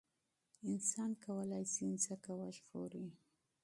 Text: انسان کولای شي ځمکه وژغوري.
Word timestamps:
انسان 0.69 1.11
کولای 1.25 1.65
شي 1.73 1.85
ځمکه 2.05 2.31
وژغوري. 2.39 3.07